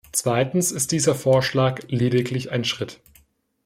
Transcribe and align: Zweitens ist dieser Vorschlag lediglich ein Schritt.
Zweitens 0.13 0.71
ist 0.71 0.93
dieser 0.93 1.13
Vorschlag 1.13 1.79
lediglich 1.89 2.49
ein 2.51 2.63
Schritt. 2.65 2.99